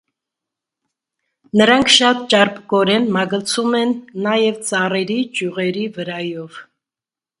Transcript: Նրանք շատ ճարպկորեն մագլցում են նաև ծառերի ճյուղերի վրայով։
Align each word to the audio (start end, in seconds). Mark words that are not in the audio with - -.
Նրանք 1.59 1.91
շատ 1.97 2.23
ճարպկորեն 2.33 3.05
մագլցում 3.17 3.77
են 3.81 3.93
նաև 4.29 4.59
ծառերի 4.71 5.19
ճյուղերի 5.41 5.85
վրայով։ 5.99 6.59